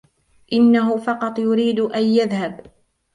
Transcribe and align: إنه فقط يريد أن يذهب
إنه 0.53 0.97
فقط 0.97 1.39
يريد 1.39 1.79
أن 1.79 2.03
يذهب 2.03 2.65